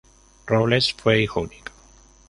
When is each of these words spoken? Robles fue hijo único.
Robles 0.47 0.95
fue 0.95 1.21
hijo 1.21 1.41
único. 1.41 1.71